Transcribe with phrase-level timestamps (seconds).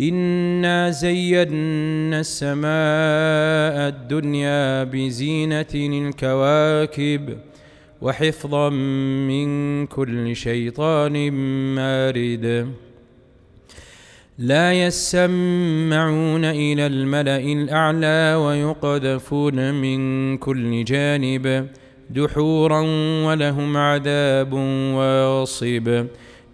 [0.00, 7.38] انا زينا السماء الدنيا بزينه الكواكب
[8.00, 8.68] وحفظا
[9.28, 11.30] من كل شيطان
[11.74, 12.72] مارد
[14.38, 21.68] لا يسمعون إلى الملا الاعلى ويقذفون من كل جانب
[22.10, 22.80] دحورا
[23.26, 24.52] ولهم عذاب
[24.94, 26.06] واصب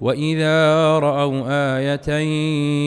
[0.00, 1.42] وإذا رأوا
[1.76, 2.18] آية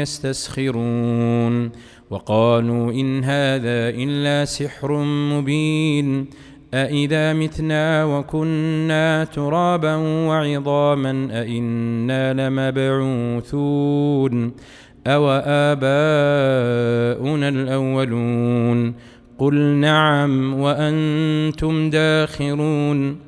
[0.00, 1.70] يستسخرون
[2.10, 6.26] وقالوا إن هذا إلا سحر مبين
[6.74, 14.52] أإذا متنا وكنا ترابا وعظاما أإنا لمبعوثون
[15.06, 18.94] أو آباؤنا الأولون
[19.38, 23.27] قل نعم وأنتم داخرون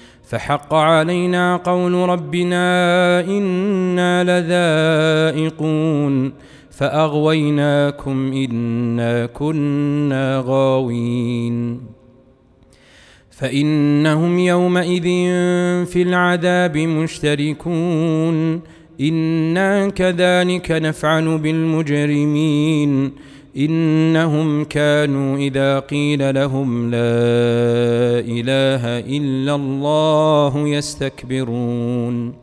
[0.31, 6.33] فحق علينا قول ربنا إنا لذائقون
[6.71, 11.81] فأغويناكم إنا كنا غاوين
[13.31, 15.03] فإنهم يومئذ
[15.85, 18.61] في العذاب مشتركون
[19.01, 23.11] إنا كذلك نفعل بالمجرمين
[23.57, 26.99] إنهم كانوا إذا قيل لهم لا
[28.19, 32.33] إله إلا الله يستكبرون.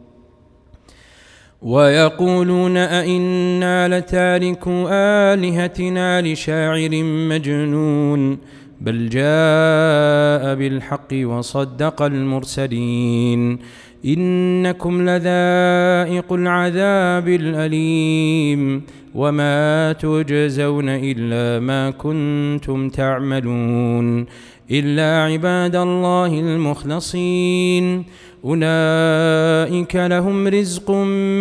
[1.62, 4.88] ويقولون أئنا لتاركوا
[5.34, 8.38] آلهتنا لشاعر مجنون
[8.80, 13.58] بل جاء بالحق وصدق المرسلين.
[14.04, 18.82] إنكم لذائق العذاب الأليم.
[19.14, 24.26] وما تجزون الا ما كنتم تعملون
[24.70, 28.04] الا عباد الله المخلصين
[28.44, 30.90] اولئك لهم رزق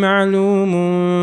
[0.00, 0.72] معلوم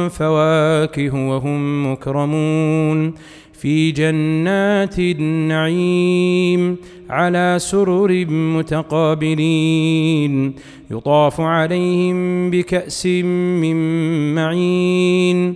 [0.10, 3.14] فواكه وهم مكرمون
[3.54, 6.78] في جنات النعيم
[7.10, 8.26] على سرر
[8.58, 9.76] متقابلين
[10.92, 13.76] يطاف عليهم بكأس من
[14.36, 15.56] معين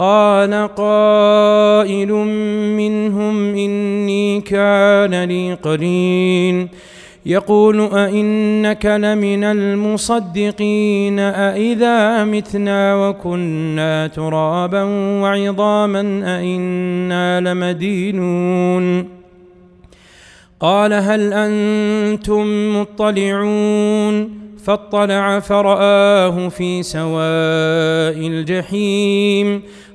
[0.00, 2.12] قال قائل
[2.76, 6.68] منهم إني كان لي قرين.
[7.26, 14.82] يقول أئنك لمن المصدقين أئذا متنا وكنا ترابا
[15.22, 16.00] وعظاما
[16.38, 19.08] أئنا لمدينون.
[20.60, 29.62] قال هل أنتم مطلعون؟ فاطلع فرآه في سواء الجحيم.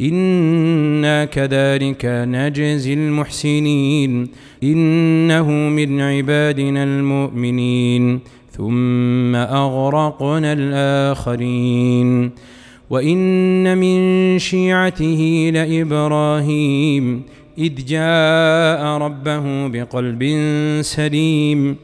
[0.00, 4.28] أنا كذلك نجزي المحسنين
[4.62, 8.20] انه من عبادنا المؤمنين
[8.50, 12.30] ثم اغرقنا الاخرين
[12.90, 17.22] وان من شيعته لابراهيم
[17.58, 20.24] اذ جاء ربه بقلب
[20.80, 21.76] سليم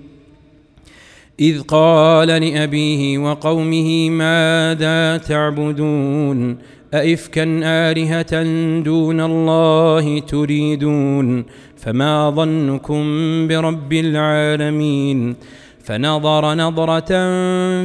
[1.41, 6.59] اذ قال لابيه وقومه ماذا تعبدون
[6.95, 8.43] أئفكا آلهة
[8.83, 11.45] دون الله تريدون؟
[11.77, 13.05] فما ظنكم
[13.49, 15.37] برب العالمين؟
[15.85, 17.09] فنظر نظرة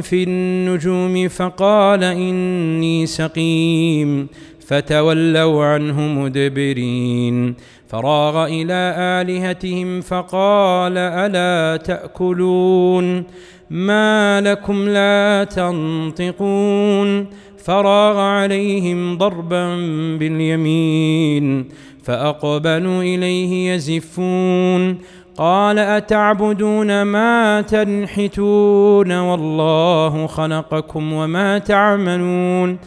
[0.00, 4.28] في النجوم فقال إني سقيم.
[4.66, 7.54] فتولوا عنه مدبرين.
[7.88, 13.24] فراغ إلى آلهتهم فقال ألا تأكلون؟
[13.70, 17.26] ما لكم لا تنطقون.
[17.68, 19.76] فراغ عليهم ضربا
[20.18, 21.68] باليمين
[22.02, 24.98] فأقبلوا إليه يزفون
[25.36, 32.78] قال أتعبدون ما تنحتون والله خلقكم وما تعملون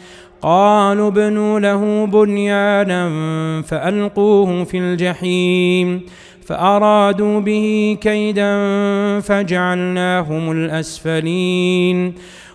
[0.42, 3.10] قالوا ابنوا له بنيانا
[3.62, 6.02] فألقوه في الجحيم
[6.46, 8.54] فأرادوا به كيدا
[9.20, 12.14] فجعلناهم الأسفلين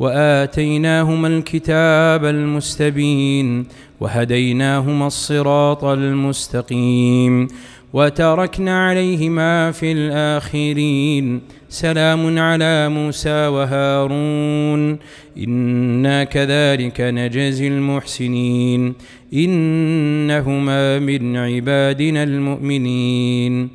[0.00, 3.66] وآتيناهما الكتاب المستبين
[4.00, 7.48] وهديناهما الصراط المستقيم
[7.92, 14.98] وتركنا عليهما في الآخرين سلام على موسى وهارون
[15.38, 18.94] إنا كذلك نجزي المحسنين
[19.34, 23.68] إنهما من عبادنا المؤمنين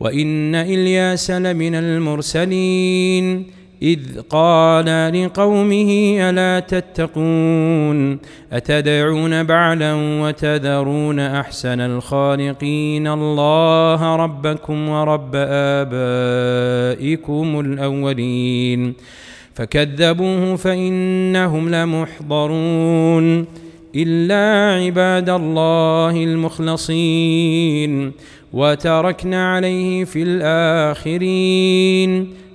[0.00, 8.18] وإن إلياس لمن المرسلين إذ قال لقومه ألا تتقون؟
[8.52, 15.30] أتدعون بعلا وتذرون أحسن الخالقين الله ربكم ورب
[15.80, 18.94] آبائكم الأولين؟
[19.54, 23.46] فكذبوه فإنهم لمحضرون
[23.96, 28.12] إلا عباد الله المخلصين
[28.52, 32.39] وتركنا عليه في الآخرين.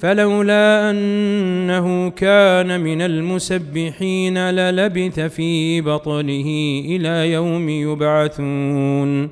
[0.00, 6.48] فلولا أنه كان من المسبحين للبث في بطنه
[6.84, 9.30] إلى يوم يبعثون.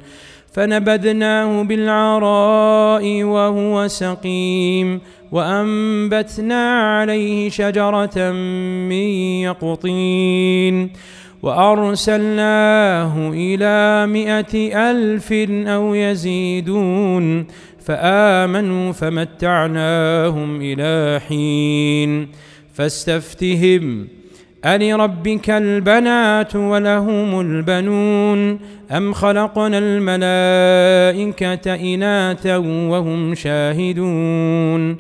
[0.53, 5.01] فنبذناه بالعراء وهو سقيم
[5.33, 8.31] وأنبتنا عليه شجرة
[8.89, 9.09] من
[9.49, 10.91] يقطين
[11.43, 15.33] وأرسلناه إلى مائه ألف
[15.69, 17.47] أو يزيدون.
[17.89, 22.29] فآمنوا فمتعناهم إلى حين
[22.75, 24.09] فاستفتهم
[24.65, 34.97] ألربك البنات ولهم البنون أم خلقنا الملائكة إناثا وهم شاهدون؟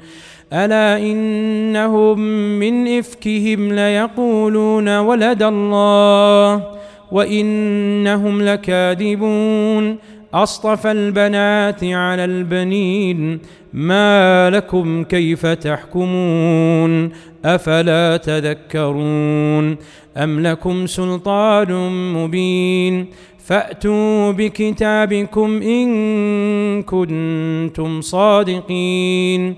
[0.53, 2.21] ألا إنهم
[2.59, 6.78] من إفكهم ليقولون ولد الله؟
[7.13, 9.97] وإنهم لكاذبون.
[10.35, 13.41] أصطفى البنات على البنين
[13.73, 17.11] ما لكم كيف تحكمون؟
[17.45, 19.77] أفلا تذكرون؟
[20.17, 23.07] أم لكم سلطان مبين؟
[23.45, 29.55] فأتوا بكتابكم إن كنتم صادقين.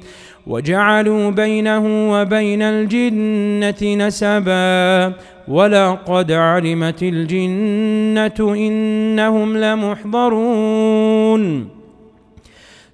[0.46, 5.14] وجعلوا بينه وبين الجنة نسبا
[5.50, 11.00] ولقد علمت الجنة إنهم لمحضرون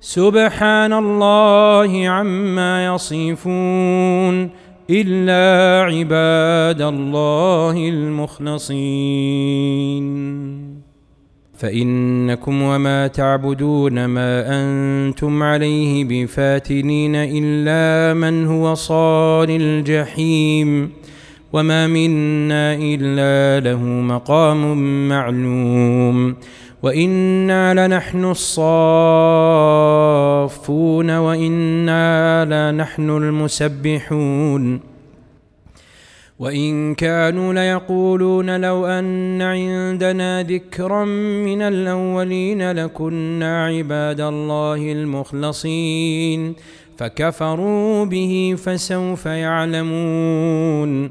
[0.00, 4.50] سبحان الله عما يصفون
[4.90, 9.26] إلا عباد الله المخلصين
[11.54, 20.90] فإنكم وما تعبدون ما أنتم عليه بفاتنين إلا من هو صال الجحيم
[21.52, 26.36] وما منا الا له مقام معلوم
[26.82, 28.70] وأنا لنحن الصافون
[31.10, 34.80] وأنا لنحن المسبحون
[36.38, 41.04] وان كانوا ليقولون لو ان عندنا ذكرا
[41.44, 46.54] من الاولين لكنا عباد الله المخلصين
[46.96, 51.10] فكفروا به فسوف يعلمون